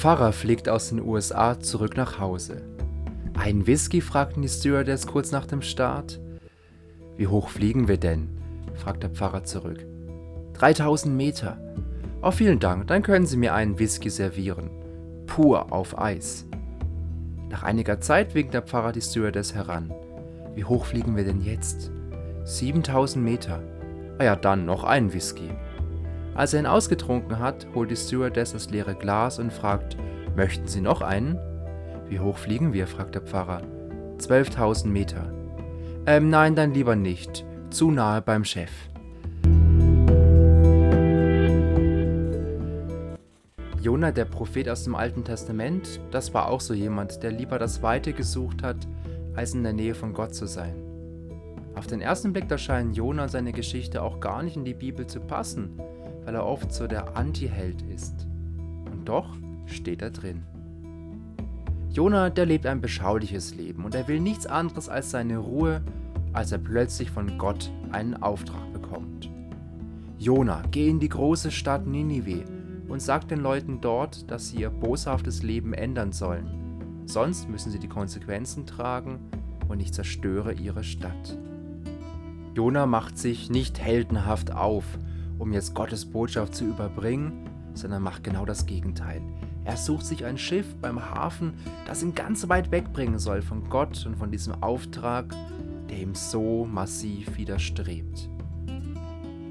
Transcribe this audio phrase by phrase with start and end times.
[0.00, 2.62] Pfarrer fliegt aus den USA zurück nach Hause.
[3.34, 4.00] Ein Whisky?
[4.00, 6.18] fragten die Stewardess kurz nach dem Start.
[7.18, 8.30] Wie hoch fliegen wir denn?
[8.76, 9.84] fragt der Pfarrer zurück.
[10.54, 11.60] 3000 Meter.
[12.22, 14.70] Oh, vielen Dank, dann können Sie mir einen Whisky servieren.
[15.26, 16.46] Pur auf Eis.
[17.50, 19.92] Nach einiger Zeit winkt der Pfarrer die Stewardess heran.
[20.54, 21.90] Wie hoch fliegen wir denn jetzt?
[22.44, 23.62] 7000 Meter.
[24.18, 25.50] Ah ja, dann noch einen Whisky.
[26.40, 29.98] Als er ihn ausgetrunken hat, holt die Stewardess das leere Glas und fragt,
[30.36, 31.38] möchten Sie noch einen?
[32.08, 32.86] Wie hoch fliegen wir?
[32.86, 33.60] fragt der Pfarrer.
[34.16, 35.30] 12.000 Meter.
[36.06, 37.44] Ähm, nein, dann lieber nicht.
[37.68, 38.70] Zu nahe beim Chef.
[43.82, 47.82] Jona, der Prophet aus dem Alten Testament, das war auch so jemand, der lieber das
[47.82, 48.88] Weite gesucht hat,
[49.34, 50.74] als in der Nähe von Gott zu sein.
[51.74, 55.06] Auf den ersten Blick erscheinen Jona und seine Geschichte auch gar nicht in die Bibel
[55.06, 55.78] zu passen,
[56.24, 58.26] weil er oft so der Anti-Held ist.
[58.90, 60.42] Und doch steht er drin.
[61.92, 65.82] Jona, der lebt ein beschauliches Leben und er will nichts anderes als seine Ruhe,
[66.32, 69.28] als er plötzlich von Gott einen Auftrag bekommt.
[70.18, 72.44] Jona, geh in die große Stadt Ninive
[72.88, 77.02] und sag den Leuten dort, dass sie ihr boshaftes Leben ändern sollen.
[77.06, 79.18] Sonst müssen sie die Konsequenzen tragen
[79.68, 81.36] und ich zerstöre ihre Stadt.
[82.54, 84.84] Jona macht sich nicht heldenhaft auf,
[85.40, 89.22] um jetzt Gottes Botschaft zu überbringen, sondern macht genau das Gegenteil.
[89.64, 91.54] Er sucht sich ein Schiff beim Hafen,
[91.86, 95.34] das ihn ganz weit wegbringen soll von Gott und von diesem Auftrag,
[95.88, 98.28] der ihm so massiv widerstrebt.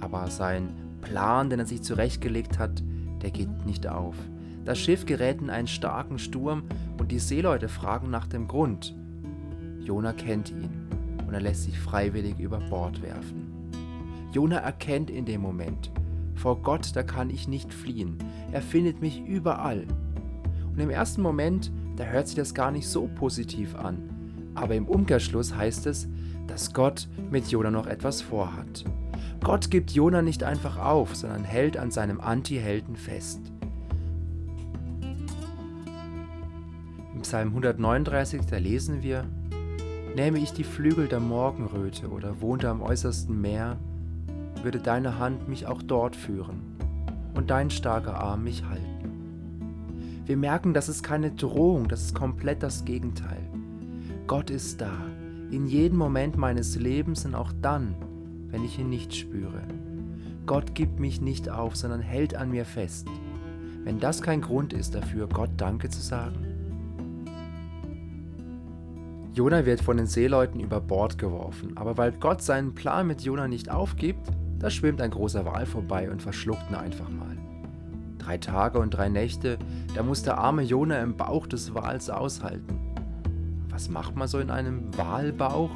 [0.00, 2.82] Aber sein Plan, den er sich zurechtgelegt hat,
[3.22, 4.16] der geht nicht auf.
[4.64, 6.64] Das Schiff gerät in einen starken Sturm
[6.98, 8.94] und die Seeleute fragen nach dem Grund.
[9.80, 10.88] Jona kennt ihn
[11.26, 13.55] und er lässt sich freiwillig über Bord werfen.
[14.32, 15.90] Jona erkennt in dem Moment,
[16.34, 18.18] vor Gott, da kann ich nicht fliehen.
[18.52, 19.86] Er findet mich überall.
[20.70, 23.98] Und im ersten Moment, da hört sich das gar nicht so positiv an.
[24.54, 26.08] Aber im Umkehrschluss heißt es,
[26.46, 28.84] dass Gott mit Jona noch etwas vorhat.
[29.42, 33.40] Gott gibt Jona nicht einfach auf, sondern hält an seinem Anti-Helden fest.
[37.14, 39.24] Im Psalm 139, da lesen wir,
[40.14, 43.78] Nähme ich die Flügel der Morgenröte oder wohnte am äußersten Meer,
[44.64, 46.76] würde deine Hand mich auch dort führen
[47.34, 48.96] und dein starker Arm mich halten.
[50.24, 53.48] Wir merken, das ist keine Drohung, das ist komplett das Gegenteil.
[54.26, 54.92] Gott ist da,
[55.50, 57.94] in jedem Moment meines Lebens und auch dann,
[58.48, 59.62] wenn ich ihn nicht spüre.
[60.46, 63.06] Gott gibt mich nicht auf, sondern hält an mir fest.
[63.84, 66.44] Wenn das kein Grund ist dafür, Gott Danke zu sagen.
[69.32, 73.46] Jona wird von den Seeleuten über Bord geworfen, aber weil Gott seinen Plan mit Jona
[73.46, 74.28] nicht aufgibt,
[74.58, 77.36] da schwimmt ein großer Wal vorbei und verschluckt ihn einfach mal.
[78.18, 79.58] Drei Tage und drei Nächte,
[79.94, 82.78] da muss der arme Jona im Bauch des Wals aushalten.
[83.68, 85.70] Was macht man so in einem Walbauch?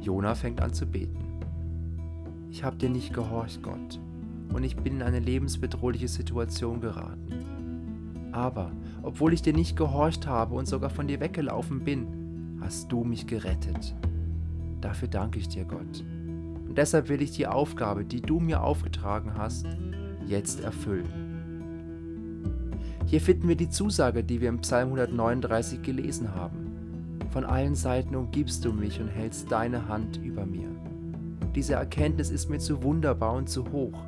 [0.00, 1.18] Jona fängt an zu beten.
[2.50, 3.98] Ich habe dir nicht gehorcht, Gott,
[4.52, 8.30] und ich bin in eine lebensbedrohliche Situation geraten.
[8.32, 13.04] Aber, obwohl ich dir nicht gehorcht habe und sogar von dir weggelaufen bin, hast du
[13.04, 13.94] mich gerettet.
[14.80, 16.04] Dafür danke ich dir, Gott.
[16.70, 19.66] Und deshalb will ich die Aufgabe, die du mir aufgetragen hast,
[20.24, 21.08] jetzt erfüllen.
[23.06, 27.18] Hier finden wir die Zusage, die wir im Psalm 139 gelesen haben.
[27.30, 30.68] Von allen Seiten umgibst du mich und hältst deine Hand über mir.
[31.56, 34.04] Diese Erkenntnis ist mir zu wunderbar und zu hoch.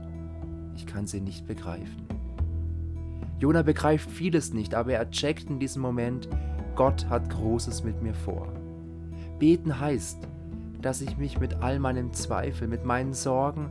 [0.77, 2.07] Ich kann sie nicht begreifen.
[3.41, 6.29] Jona begreift vieles nicht, aber er checkt in diesem Moment,
[6.77, 8.47] Gott hat Großes mit mir vor.
[9.41, 10.29] Beten heißt,
[10.83, 13.71] dass ich mich mit all meinem Zweifel, mit meinen Sorgen,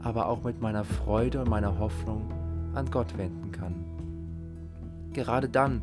[0.00, 2.30] aber auch mit meiner Freude und meiner Hoffnung
[2.74, 3.74] an Gott wenden kann.
[5.12, 5.82] Gerade dann,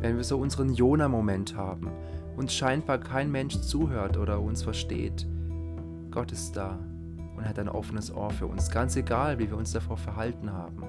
[0.00, 1.88] wenn wir so unseren Jona-Moment haben,
[2.36, 5.26] uns scheinbar kein Mensch zuhört oder uns versteht,
[6.10, 6.78] Gott ist da
[7.36, 10.82] und hat ein offenes Ohr für uns, ganz egal, wie wir uns davor verhalten haben.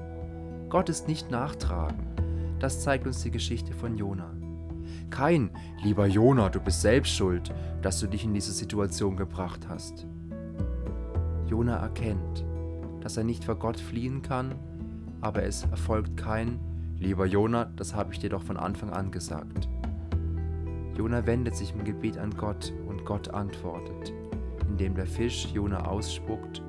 [0.69, 2.07] Gott ist nicht nachtragen.
[2.59, 4.40] Das zeigt uns die Geschichte von Jona.
[5.09, 5.51] Kein,
[5.83, 10.07] lieber Jona, du bist selbst schuld, dass du dich in diese Situation gebracht hast.
[11.47, 12.45] Jona erkennt,
[13.01, 14.55] dass er nicht vor Gott fliehen kann,
[15.21, 16.59] aber es erfolgt kein,
[16.97, 19.67] lieber Jona, das habe ich dir doch von Anfang an gesagt.
[20.95, 24.13] Jona wendet sich im Gebet an Gott und Gott antwortet,
[24.67, 26.61] indem der Fisch Jona ausspuckt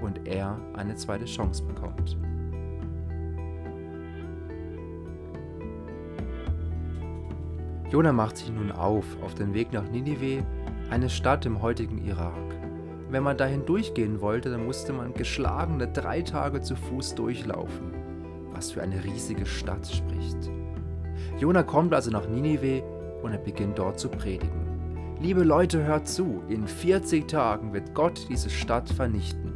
[0.00, 2.16] und er eine zweite Chance bekommt.
[7.90, 10.44] Jona macht sich nun auf, auf den Weg nach Ninive,
[10.90, 12.36] eine Stadt im heutigen Irak.
[13.08, 17.92] Wenn man dahin durchgehen wollte, dann musste man geschlagene drei Tage zu Fuß durchlaufen,
[18.52, 20.52] was für eine riesige Stadt spricht.
[21.40, 22.84] Jona kommt also nach Ninive
[23.24, 25.16] und er beginnt dort zu predigen.
[25.20, 29.52] Liebe Leute, hört zu, in 40 Tagen wird Gott diese Stadt vernichten.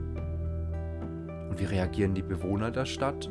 [1.50, 3.30] Und wie reagieren die Bewohner der Stadt,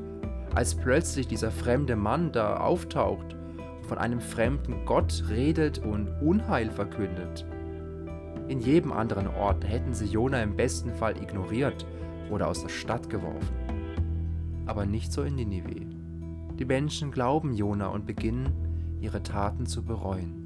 [0.56, 3.36] als plötzlich dieser fremde Mann da auftaucht
[3.84, 7.46] von einem fremden Gott redet und Unheil verkündet?
[8.48, 11.86] In jedem anderen Ort hätten sie Jona im besten Fall ignoriert
[12.30, 13.56] oder aus der Stadt geworfen.
[14.66, 15.86] Aber nicht so in Ninive.
[16.60, 18.52] Die Menschen glauben Jona und beginnen,
[19.00, 20.44] ihre Taten zu bereuen.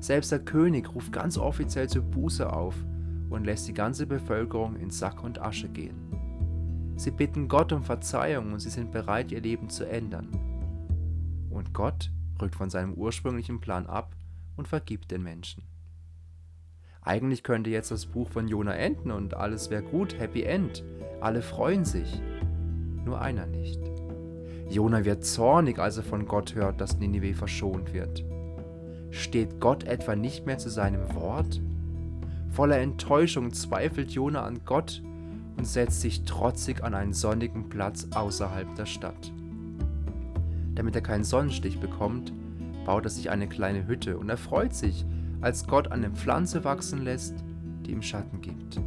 [0.00, 2.74] Selbst der König ruft ganz offiziell zur Buße auf
[3.28, 5.96] und lässt die ganze Bevölkerung in Sack und Asche gehen.
[6.96, 10.28] Sie bitten Gott um Verzeihung und sie sind bereit, ihr Leben zu ändern.
[11.50, 12.10] Und Gott
[12.40, 14.14] rückt von seinem ursprünglichen Plan ab
[14.56, 15.64] und vergibt den Menschen.
[17.02, 20.84] Eigentlich könnte jetzt das Buch von Jona enden und alles wäre gut, Happy End.
[21.20, 22.20] Alle freuen sich.
[23.04, 23.80] Nur einer nicht.
[24.68, 28.24] Jona wird zornig, als er von Gott hört, dass Ninive verschont wird.
[29.10, 31.60] Steht Gott etwa nicht mehr zu seinem Wort?
[32.50, 35.02] Voller Enttäuschung zweifelt Jona an Gott
[35.56, 39.32] und setzt sich trotzig an einen sonnigen Platz außerhalb der Stadt.
[40.80, 42.32] Damit er keinen Sonnenstich bekommt,
[42.86, 45.04] baut er sich eine kleine Hütte und er freut sich,
[45.42, 47.34] als Gott eine Pflanze wachsen lässt,
[47.84, 48.80] die ihm Schatten gibt.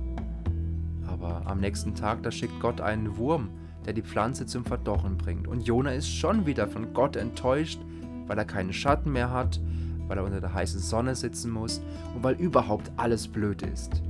[1.06, 3.50] Aber am nächsten Tag, da schickt Gott einen Wurm,
[3.86, 5.48] der die Pflanze zum Verdorren bringt.
[5.48, 7.80] Und Jona ist schon wieder von Gott enttäuscht,
[8.26, 9.62] weil er keinen Schatten mehr hat,
[10.08, 11.80] weil er unter der heißen Sonne sitzen muss
[12.16, 14.02] und weil überhaupt alles blöd ist.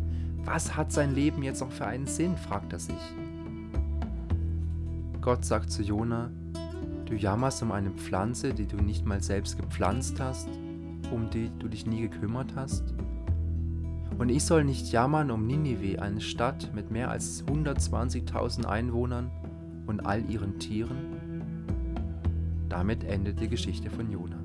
[0.45, 2.95] Was hat sein Leben jetzt noch für einen Sinn, fragt er sich.
[5.19, 6.31] Gott sagt zu Jona,
[7.05, 10.49] du jammerst um eine Pflanze, die du nicht mal selbst gepflanzt hast
[11.13, 12.93] um die du dich nie gekümmert hast?
[14.17, 19.31] Und ich soll nicht jammern um Ninive, eine Stadt mit mehr als 120.000 Einwohnern
[19.87, 21.21] und all ihren Tieren?
[22.69, 24.37] Damit endet die Geschichte von Jona.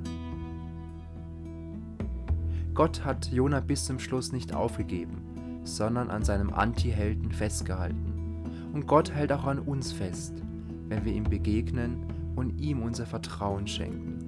[2.75, 8.43] Gott hat Jona bis zum Schluss nicht aufgegeben, sondern an seinem Anti-Helden festgehalten.
[8.72, 10.43] Und Gott hält auch an uns fest,
[10.88, 12.04] wenn wir ihm begegnen
[12.38, 14.19] und ihm unser Vertrauen schenken.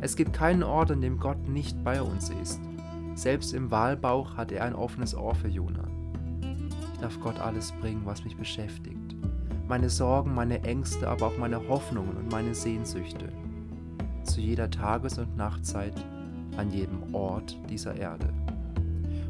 [0.00, 2.60] Es gibt keinen Ort, an dem Gott nicht bei uns ist.
[3.14, 5.84] Selbst im Wahlbauch hat er ein offenes Ohr für Jona.
[6.92, 9.16] Ich darf Gott alles bringen, was mich beschäftigt.
[9.68, 13.28] Meine Sorgen, meine Ängste, aber auch meine Hoffnungen und meine Sehnsüchte.
[14.24, 15.94] Zu jeder Tages- und Nachtzeit,
[16.56, 18.28] an jedem Ort dieser Erde.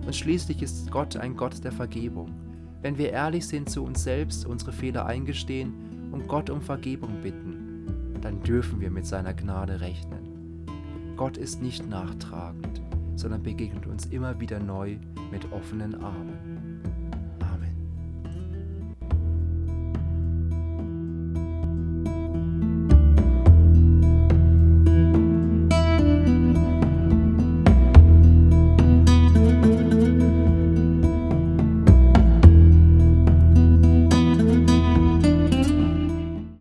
[0.05, 2.33] Und schließlich ist Gott ein Gott der Vergebung.
[2.81, 7.66] Wenn wir ehrlich sind zu uns selbst, unsere Fehler eingestehen und Gott um Vergebung bitten,
[8.27, 10.67] dann dürfen wir mit seiner Gnade rechnen.
[11.17, 12.83] Gott ist nicht nachtragend,
[13.15, 14.97] sondern begegnet uns immer wieder neu
[15.31, 16.56] mit offenen Armen.